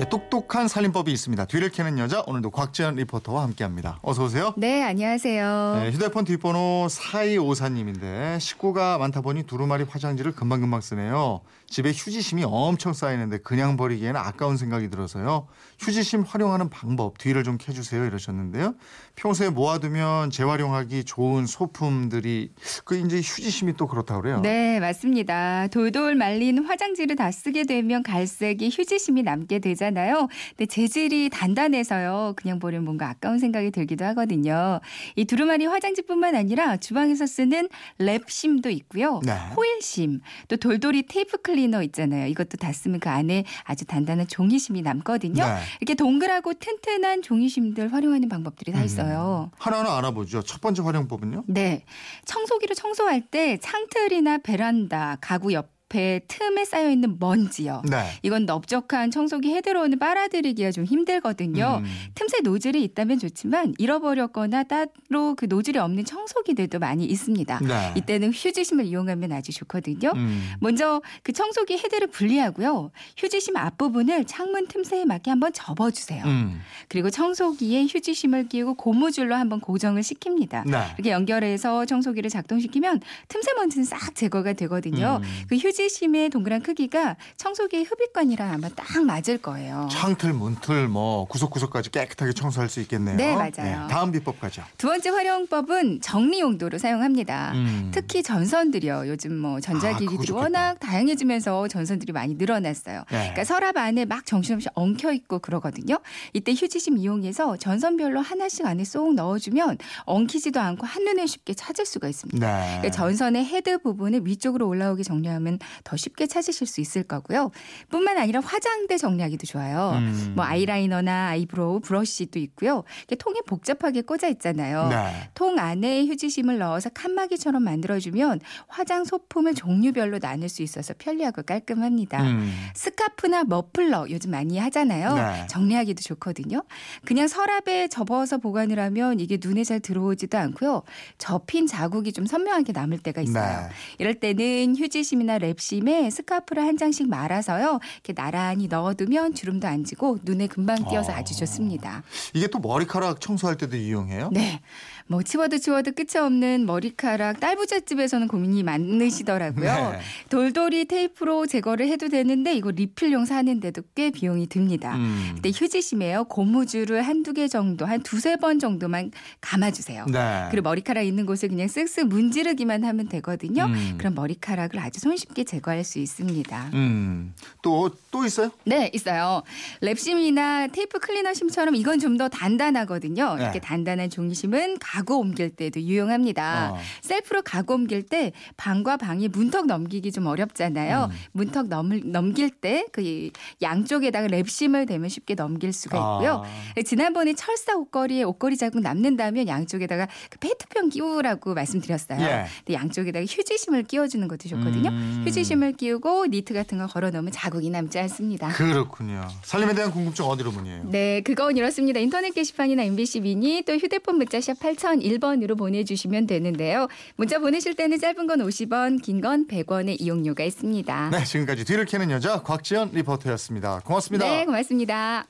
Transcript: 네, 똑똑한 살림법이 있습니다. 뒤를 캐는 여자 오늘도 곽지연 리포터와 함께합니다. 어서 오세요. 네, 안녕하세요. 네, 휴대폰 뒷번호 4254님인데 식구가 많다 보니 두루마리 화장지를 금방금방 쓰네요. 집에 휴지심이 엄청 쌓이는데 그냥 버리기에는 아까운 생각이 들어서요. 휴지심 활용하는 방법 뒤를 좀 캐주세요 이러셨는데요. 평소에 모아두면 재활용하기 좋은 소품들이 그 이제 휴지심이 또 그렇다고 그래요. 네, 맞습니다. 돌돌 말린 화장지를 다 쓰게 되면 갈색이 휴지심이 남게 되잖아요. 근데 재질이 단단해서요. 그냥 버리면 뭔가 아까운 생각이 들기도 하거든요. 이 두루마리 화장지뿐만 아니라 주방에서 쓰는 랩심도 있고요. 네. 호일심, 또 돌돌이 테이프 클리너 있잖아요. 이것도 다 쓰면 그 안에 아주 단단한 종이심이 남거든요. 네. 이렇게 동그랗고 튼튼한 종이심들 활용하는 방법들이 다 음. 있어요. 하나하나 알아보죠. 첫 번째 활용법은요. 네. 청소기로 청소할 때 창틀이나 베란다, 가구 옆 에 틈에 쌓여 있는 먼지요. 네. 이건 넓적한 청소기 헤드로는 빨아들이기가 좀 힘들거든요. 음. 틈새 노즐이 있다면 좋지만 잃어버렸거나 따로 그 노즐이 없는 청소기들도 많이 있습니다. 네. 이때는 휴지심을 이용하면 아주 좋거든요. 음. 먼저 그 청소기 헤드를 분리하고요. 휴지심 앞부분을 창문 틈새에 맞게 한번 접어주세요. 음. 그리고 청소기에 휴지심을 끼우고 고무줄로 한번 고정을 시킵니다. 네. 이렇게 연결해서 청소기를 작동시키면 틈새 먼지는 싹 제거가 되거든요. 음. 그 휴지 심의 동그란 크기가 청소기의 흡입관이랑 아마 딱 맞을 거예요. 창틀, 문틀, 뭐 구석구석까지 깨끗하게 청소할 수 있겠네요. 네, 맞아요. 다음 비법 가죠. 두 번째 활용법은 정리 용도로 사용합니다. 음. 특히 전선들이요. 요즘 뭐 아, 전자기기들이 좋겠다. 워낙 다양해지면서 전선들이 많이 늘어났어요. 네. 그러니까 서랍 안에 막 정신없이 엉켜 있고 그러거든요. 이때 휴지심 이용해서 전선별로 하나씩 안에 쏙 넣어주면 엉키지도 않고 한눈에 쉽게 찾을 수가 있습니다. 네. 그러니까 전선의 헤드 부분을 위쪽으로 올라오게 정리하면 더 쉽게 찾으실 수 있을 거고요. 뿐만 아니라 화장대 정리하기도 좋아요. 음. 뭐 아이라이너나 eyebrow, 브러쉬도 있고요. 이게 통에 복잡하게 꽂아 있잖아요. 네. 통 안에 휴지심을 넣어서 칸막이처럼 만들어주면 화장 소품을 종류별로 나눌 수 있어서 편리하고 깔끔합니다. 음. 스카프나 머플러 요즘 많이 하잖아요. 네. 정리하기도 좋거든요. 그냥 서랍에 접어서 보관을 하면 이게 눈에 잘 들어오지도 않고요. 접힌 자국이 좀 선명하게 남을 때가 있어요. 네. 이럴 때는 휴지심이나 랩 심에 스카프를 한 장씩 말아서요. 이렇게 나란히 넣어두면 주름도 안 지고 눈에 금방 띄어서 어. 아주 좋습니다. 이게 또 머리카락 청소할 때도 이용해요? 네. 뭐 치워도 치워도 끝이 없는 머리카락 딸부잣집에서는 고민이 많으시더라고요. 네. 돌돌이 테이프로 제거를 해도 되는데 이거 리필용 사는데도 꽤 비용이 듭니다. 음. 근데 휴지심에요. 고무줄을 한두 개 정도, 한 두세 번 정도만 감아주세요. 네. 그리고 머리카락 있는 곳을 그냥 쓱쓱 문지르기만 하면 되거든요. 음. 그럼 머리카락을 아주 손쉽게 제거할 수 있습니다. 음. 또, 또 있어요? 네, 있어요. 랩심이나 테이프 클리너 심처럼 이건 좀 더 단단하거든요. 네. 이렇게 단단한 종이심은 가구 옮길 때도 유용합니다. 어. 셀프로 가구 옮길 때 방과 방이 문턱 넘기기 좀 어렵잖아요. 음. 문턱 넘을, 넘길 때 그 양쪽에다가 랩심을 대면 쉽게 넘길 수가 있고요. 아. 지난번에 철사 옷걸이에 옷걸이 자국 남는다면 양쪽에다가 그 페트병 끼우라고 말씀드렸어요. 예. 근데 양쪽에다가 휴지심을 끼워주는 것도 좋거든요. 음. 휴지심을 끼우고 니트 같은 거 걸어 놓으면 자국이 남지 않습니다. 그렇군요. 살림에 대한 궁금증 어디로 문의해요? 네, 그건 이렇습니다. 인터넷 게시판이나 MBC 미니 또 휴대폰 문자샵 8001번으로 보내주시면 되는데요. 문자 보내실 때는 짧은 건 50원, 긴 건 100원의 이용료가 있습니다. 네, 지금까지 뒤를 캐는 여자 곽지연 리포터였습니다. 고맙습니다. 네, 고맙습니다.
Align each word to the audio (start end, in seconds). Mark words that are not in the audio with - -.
네, 0.00 0.08
똑똑한 0.08 0.66
살림법이 0.66 1.12
있습니다. 1.12 1.44
뒤를 1.44 1.68
캐는 1.68 1.98
여자 1.98 2.24
오늘도 2.26 2.52
곽지연 2.52 2.94
리포터와 2.94 3.42
함께합니다. 3.42 3.98
어서 4.00 4.24
오세요. 4.24 4.54
네, 4.56 4.82
안녕하세요. 4.82 5.74
네, 5.78 5.90
휴대폰 5.90 6.24
뒷번호 6.24 6.86
4254님인데 6.88 8.40
식구가 8.40 8.96
많다 8.96 9.20
보니 9.20 9.42
두루마리 9.42 9.84
화장지를 9.84 10.32
금방금방 10.32 10.80
쓰네요. 10.80 11.42
집에 11.66 11.90
휴지심이 11.90 12.44
엄청 12.46 12.94
쌓이는데 12.94 13.38
그냥 13.38 13.76
버리기에는 13.76 14.18
아까운 14.18 14.56
생각이 14.56 14.88
들어서요. 14.88 15.48
휴지심 15.78 16.22
활용하는 16.22 16.70
방법 16.70 17.18
뒤를 17.18 17.44
좀 17.44 17.58
캐주세요 17.58 18.06
이러셨는데요. 18.06 18.76
평소에 19.16 19.50
모아두면 19.50 20.30
재활용하기 20.30 21.04
좋은 21.04 21.44
소품들이 21.44 22.52
그 22.86 22.96
이제 22.96 23.18
휴지심이 23.18 23.76
또 23.76 23.86
그렇다고 23.86 24.22
그래요. 24.22 24.40
네, 24.40 24.80
맞습니다. 24.80 25.66
돌돌 25.66 26.14
말린 26.14 26.64
화장지를 26.64 27.16
다 27.16 27.30
쓰게 27.30 27.64
되면 27.64 28.02
갈색이 28.02 28.70
휴지심이 28.72 29.22
남게 29.22 29.58
되잖아요. 29.58 29.89
근데 29.96 30.66
재질이 30.66 31.30
단단해서요. 31.30 32.34
그냥 32.36 32.58
버리면 32.58 32.84
뭔가 32.84 33.08
아까운 33.08 33.38
생각이 33.38 33.70
들기도 33.70 34.04
하거든요. 34.06 34.80
이 35.16 35.24
두루마리 35.24 35.66
화장지뿐만 35.66 36.34
아니라 36.34 36.76
주방에서 36.76 37.26
쓰는 37.26 37.68
랩심도 37.98 38.70
있고요. 38.72 39.20
네. 39.24 39.32
호일심, 39.56 40.20
또 40.48 40.56
돌돌이 40.56 41.04
테이프 41.06 41.38
클리너 41.38 41.82
있잖아요. 41.84 42.26
이것도 42.26 42.56
다 42.58 42.72
쓰면 42.72 43.00
그 43.00 43.08
안에 43.08 43.44
아주 43.64 43.84
단단한 43.84 44.28
종이심이 44.28 44.82
남거든요. 44.82 45.44
네. 45.44 45.56
이렇게 45.80 45.94
동그랗고 45.94 46.54
튼튼한 46.54 47.22
종이심들 47.22 47.92
활용하는 47.92 48.28
방법들이 48.28 48.72
다 48.72 48.80
음. 48.80 48.84
있어요. 48.84 49.50
하나하나 49.58 49.96
알아보죠. 49.98 50.42
첫 50.42 50.60
번째 50.60 50.82
활용법은요. 50.82 51.44
네. 51.46 51.84
청소기로 52.24 52.74
청소할 52.74 53.22
때 53.22 53.58
창틀이나 53.58 54.38
베란다, 54.38 55.18
가구 55.20 55.52
옆 55.52 55.79
에 55.96 56.20
틈에 56.28 56.64
쌓여 56.64 56.88
있는 56.88 57.16
먼지요. 57.18 57.82
네. 57.90 58.04
이건 58.22 58.46
넓적한 58.46 59.10
청소기 59.10 59.52
헤드로는 59.54 59.98
빨아들이기가 59.98 60.70
좀 60.70 60.84
힘들거든요. 60.84 61.82
음. 61.82 62.10
틈새 62.14 62.42
노즐이 62.42 62.82
있다면 62.84 63.18
좋지만 63.18 63.74
잃어버렸거나 63.76 64.62
따로 64.64 65.34
그 65.34 65.46
노즐이 65.46 65.78
없는 65.78 66.04
청소기들도 66.04 66.78
많이 66.78 67.04
있습니다. 67.06 67.58
네. 67.60 67.94
이때는 67.96 68.30
휴지심을 68.32 68.84
이용하면 68.84 69.32
아주 69.32 69.52
좋거든요. 69.52 70.12
음. 70.14 70.50
먼저 70.60 71.02
그 71.24 71.32
청소기 71.32 71.78
헤드를 71.78 72.06
분리하고요. 72.06 72.92
휴지심 73.16 73.56
앞부분을 73.56 74.26
창문 74.26 74.68
틈새에 74.68 75.04
맞게 75.04 75.30
한번 75.30 75.52
접어주세요. 75.52 76.24
음. 76.24 76.60
그리고 76.88 77.10
청소기에 77.10 77.86
휴지심을 77.86 78.48
끼우고 78.48 78.74
고무줄로 78.74 79.34
한번 79.34 79.58
고정을 79.58 80.02
시킵니다. 80.02 80.70
네. 80.70 80.78
이렇게 80.94 81.10
연결해서 81.10 81.84
청소기를 81.84 82.30
작동시키면 82.30 83.00
틈새 83.26 83.54
먼지는 83.54 83.84
싹 83.84 84.14
제거가 84.14 84.52
되거든요. 84.52 85.20
음. 85.20 85.28
그 85.48 85.56
휴지 85.56 85.79
심의 85.88 86.28
동그란 86.30 86.62
크기가 86.62 87.16
청소기의 87.36 87.84
흡입관이랑 87.84 88.50
아마 88.52 88.68
딱 88.68 89.02
맞을 89.04 89.38
거예요. 89.38 89.88
창틀, 89.90 90.32
문틀, 90.32 90.88
뭐 90.88 91.24
구석구석까지 91.26 91.90
깨끗하게 91.90 92.32
청소할 92.32 92.68
수 92.68 92.80
있겠네요. 92.80 93.16
네, 93.16 93.34
맞아요. 93.34 93.86
다음 93.88 94.12
비법 94.12 94.40
가죠. 94.40 94.62
두 94.78 94.88
번째 94.88 95.10
활용법은 95.10 96.00
정리 96.00 96.40
용도로 96.40 96.78
사용합니다. 96.78 97.52
음. 97.54 97.90
특히 97.92 98.22
전선들이요. 98.22 99.04
요즘 99.08 99.36
뭐 99.36 99.56
아, 99.58 99.60
전자기기들이 99.60 100.26
좋겠다. 100.26 100.34
워낙 100.42 100.80
다양해지면서 100.80 101.68
전선들이 101.68 102.12
많이 102.12 102.34
늘어났어요. 102.34 103.04
네. 103.10 103.18
그러니까 103.18 103.44
서랍 103.44 103.76
안에 103.76 104.04
막 104.04 104.26
정신없이 104.26 104.68
엉켜 104.74 105.12
있고 105.12 105.38
그러거든요. 105.38 105.98
이때 106.32 106.52
휴지심 106.52 106.98
이용해서 106.98 107.56
전선별로 107.56 108.20
하나씩 108.20 108.66
안에 108.66 108.84
쏙 108.84 109.14
넣어주면 109.14 109.78
엉키지도 110.04 110.60
않고 110.60 110.86
한눈에 110.86 111.26
쉽게 111.26 111.54
찾을 111.54 111.86
수가 111.86 112.08
있습니다. 112.08 112.38
네. 112.46 112.66
그러니까 112.78 112.90
전선의 112.90 113.44
헤드 113.46 113.78
부분을 113.78 114.26
위쪽으로 114.26 114.68
올라오게 114.68 115.02
정리하면 115.02 115.58
더 115.84 115.96
쉽게 115.96 116.26
찾으실 116.26 116.66
수 116.66 116.80
있을 116.80 117.02
거고요. 117.02 117.50
뿐만 117.88 118.18
아니라 118.18 118.40
화장대 118.40 118.96
정리하기도 118.98 119.46
좋아요. 119.46 119.92
음. 119.94 120.32
뭐 120.36 120.44
아이라이너나 120.44 121.28
eyebrow, 121.28 121.80
브러쉬도 121.80 122.38
있고요. 122.38 122.84
이게 123.04 123.16
통에 123.16 123.40
복잡하게 123.46 124.02
꽂아 124.02 124.28
있잖아요. 124.28 124.88
네. 124.88 125.30
통 125.34 125.58
안에 125.58 126.06
휴지심을 126.06 126.58
넣어서 126.58 126.88
칸막이처럼 126.90 127.62
만들어주면 127.62 128.40
화장 128.68 129.04
소품을 129.04 129.54
종류별로 129.54 130.18
나눌 130.18 130.48
수 130.48 130.62
있어서 130.62 130.94
편리하고 130.98 131.42
깔끔합니다. 131.42 132.22
음. 132.22 132.52
스카프나 132.74 133.44
머플러 133.44 134.06
요즘 134.10 134.30
많이 134.30 134.58
하잖아요. 134.58 135.14
네. 135.14 135.46
정리하기도 135.48 136.02
좋거든요. 136.02 136.62
그냥 137.04 137.28
서랍에 137.28 137.88
접어서 137.88 138.38
보관을 138.38 138.78
하면 138.78 139.20
이게 139.20 139.38
눈에 139.40 139.64
잘 139.64 139.80
들어오지도 139.80 140.38
않고요. 140.38 140.82
접힌 141.18 141.66
자국이 141.66 142.12
좀 142.12 142.26
선명하게 142.26 142.72
남을 142.72 142.98
때가 142.98 143.20
있어요. 143.22 143.68
네. 143.68 143.68
이럴 143.98 144.14
때는 144.14 144.76
휴지심이나 144.76 145.38
랩 145.38 145.59
심에 145.60 146.10
스카프를 146.10 146.62
한 146.62 146.76
장씩 146.76 147.08
말아서요. 147.08 147.80
이렇게 147.94 148.12
나란히 148.12 148.66
넣어두면 148.68 149.34
주름도 149.34 149.68
안 149.68 149.84
지고 149.84 150.18
눈에 150.22 150.46
금방 150.46 150.88
띄어서 150.88 151.12
어. 151.12 151.14
아주 151.14 151.36
좋습니다. 151.36 152.02
이게 152.34 152.46
또 152.46 152.58
머리카락 152.58 153.20
청소할 153.20 153.56
때도 153.56 153.76
이용해요? 153.76 154.30
네. 154.32 154.60
뭐 155.06 155.22
치워도 155.22 155.58
치워도 155.58 155.92
끝이 155.92 156.24
없는 156.24 156.66
머리카락 156.66 157.40
딸부잣집에서는 157.40 158.28
고민이 158.28 158.62
많으시더라고요. 158.62 159.90
네. 159.92 159.98
돌돌이 160.28 160.84
테이프로 160.84 161.46
제거를 161.46 161.88
해도 161.88 162.08
되는데 162.08 162.54
이거 162.54 162.70
리필용 162.70 163.24
사는데도 163.24 163.82
꽤 163.96 164.10
비용이 164.10 164.46
듭니다. 164.46 164.94
음. 164.94 165.30
근데 165.34 165.50
휴지심에요. 165.50 166.24
고무줄을 166.24 167.02
한두 167.02 167.32
개 167.32 167.48
정도, 167.48 167.86
한 167.86 168.02
두세 168.02 168.36
번 168.36 168.60
정도만 168.60 169.10
감아주세요. 169.40 170.06
네. 170.06 170.46
그리고 170.50 170.68
머리카락 170.68 171.04
있는 171.04 171.26
곳을 171.26 171.48
그냥 171.48 171.66
쓱쓱 171.66 172.04
문지르기만 172.04 172.84
하면 172.84 173.08
되거든요. 173.08 173.64
음. 173.64 173.94
그럼 173.98 174.14
머리카락을 174.14 174.78
아주 174.78 175.00
손쉽게 175.00 175.42
제거할 175.50 175.82
수 175.84 175.98
있습니다. 175.98 176.70
음. 176.74 177.34
또, 177.62 177.90
또 178.10 178.24
있어요? 178.24 178.50
네, 178.64 178.90
있어요. 178.94 179.42
랩심이나 179.82 180.70
테이프 180.72 180.98
클리너 180.98 181.34
심처럼 181.34 181.74
이건 181.74 181.98
좀 181.98 182.10
더 182.20 182.28
단단하거든요. 182.28 183.36
네. 183.36 183.42
이렇게 183.44 183.60
단단한 183.60 184.10
종이심은 184.10 184.76
가구 184.78 185.16
옮길 185.16 185.48
때도 185.48 185.80
유용합니다. 185.80 186.72
어. 186.72 186.78
셀프로 187.00 187.40
가구 187.40 187.72
옮길 187.74 188.02
때 188.02 188.32
방과 188.58 188.98
방이 188.98 189.28
문턱 189.28 189.64
넘기기 189.66 190.12
좀 190.12 190.26
어렵잖아요. 190.26 191.08
음. 191.10 191.16
문턱 191.32 191.68
넘을, 191.68 192.02
넘길 192.04 192.50
때 192.50 192.84
그 192.92 193.30
양쪽에다가 193.62 194.26
랩심을 194.28 194.86
대면 194.86 195.08
쉽게 195.08 195.34
넘길 195.34 195.72
수가 195.72 195.96
있고요. 195.96 196.42
아. 196.44 196.82
지난번에 196.82 197.32
철사 197.34 197.76
옷걸이에 197.76 198.24
옷걸이 198.24 198.56
자국 198.58 198.80
남는다면 198.82 199.46
양쪽에다가 199.48 200.06
그 200.28 200.38
페트병 200.40 200.90
끼우라고 200.90 201.54
말씀드렸어요. 201.54 202.20
예. 202.20 202.46
근데 202.58 202.74
양쪽에다가 202.74 203.24
휴지심을 203.24 203.84
끼워주는 203.84 204.26
것도 204.28 204.48
좋거든요. 204.48 204.90
음. 204.90 205.22
휴지심을 205.34 205.72
끼우고 205.74 206.26
니트 206.26 206.52
같은 206.54 206.78
거 206.78 206.86
걸어 206.86 207.10
놓으면 207.10 207.30
자국이 207.32 207.70
남지 207.70 207.98
않습니다. 208.00 208.48
그렇군요. 208.48 209.26
살림에 209.42 209.74
대한 209.74 209.90
궁금증 209.92 210.24
어디로 210.24 210.50
문의해요? 210.50 210.82
네, 210.86 211.20
그건 211.22 211.56
이렇습니다. 211.56 212.00
인터넷 212.00 212.34
게시판이나 212.34 212.82
MBC 212.82 213.20
미니 213.20 213.62
또 213.66 213.74
휴대폰 213.74 214.16
문자샵 214.18 214.58
8001번으로 214.58 215.56
보내주시면 215.56 216.26
되는데요. 216.26 216.88
문자 217.16 217.38
보내실 217.38 217.74
때는 217.76 217.98
짧은 217.98 218.26
건 218.26 218.40
50원, 218.40 219.00
긴 219.02 219.20
건 219.20 219.46
100원의 219.46 220.00
이용료가 220.00 220.42
있습니다. 220.44 221.10
네, 221.10 221.24
지금까지 221.24 221.64
뒤를 221.66 221.84
캐는 221.84 222.10
여자 222.10 222.42
곽지연 222.42 222.90
리포터였습니다. 222.94 223.80
고맙습니다. 223.84 224.24
네, 224.26 224.44
고맙습니다. 224.46 225.26